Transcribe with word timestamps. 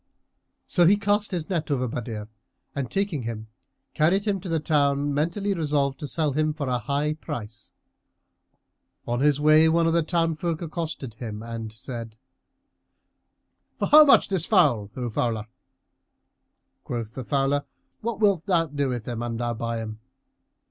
So 0.65 0.87
he 0.87 0.97
cast 0.97 1.29
his 1.29 1.47
net 1.47 1.69
over 1.69 1.87
Badr 1.87 2.23
and 2.75 2.89
taking 2.89 3.21
him, 3.21 3.49
carried 3.93 4.25
him 4.25 4.39
to 4.39 4.49
the 4.49 4.59
town, 4.59 5.13
mentally 5.13 5.53
resolved 5.53 5.99
to 5.99 6.07
sell 6.07 6.31
him 6.33 6.53
for 6.53 6.67
a 6.67 6.79
high 6.79 7.13
price. 7.13 7.71
On 9.07 9.19
his 9.19 9.39
way 9.39 9.69
one 9.69 9.85
of 9.85 9.93
the 9.93 10.01
townsfolk 10.01 10.59
accosted 10.63 11.13
him 11.13 11.43
and 11.43 11.71
said, 11.71 12.17
"For 13.77 13.89
how 13.89 14.03
much 14.03 14.27
this 14.29 14.47
fowl, 14.47 14.89
O 14.95 15.07
fowler?" 15.11 15.45
Quoth 16.83 17.13
the 17.13 17.23
fowler, 17.23 17.65
"What 17.99 18.19
wilt 18.19 18.47
thou 18.47 18.65
do 18.65 18.89
with 18.89 19.07
him 19.07 19.21
an 19.21 19.37
thou 19.37 19.53
buy 19.53 19.81
him?" 19.83 19.99